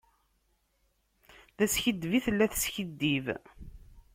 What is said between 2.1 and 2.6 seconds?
i tella